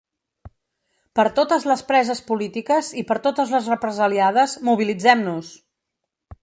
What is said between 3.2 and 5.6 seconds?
totes les represaliades: mobilitzem-nos!